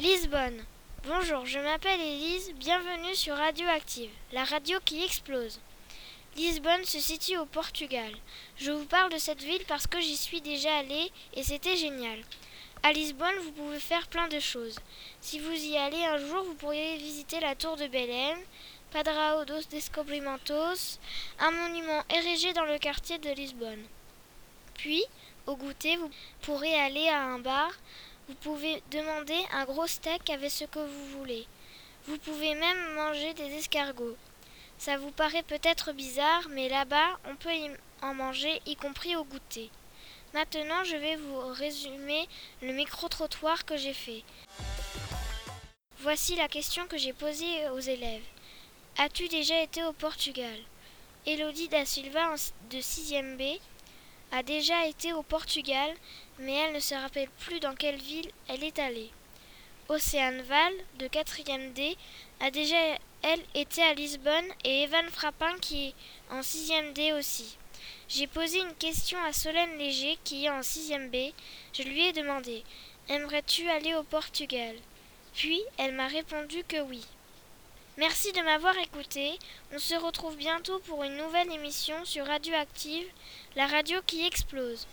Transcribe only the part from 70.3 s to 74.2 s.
est en 6e B. Je lui ai demandé Aimerais-tu aller au